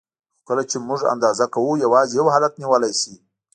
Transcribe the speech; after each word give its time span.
خو 0.43 0.43
کله 0.47 0.61
یې 0.63 0.69
چې 0.71 0.77
موږ 0.87 0.99
اندازه 1.13 1.45
کوو 1.53 1.81
یوازې 1.85 2.13
یو 2.19 2.27
حالت 2.33 2.53
نیولی 2.61 2.91
شي. 3.01 3.13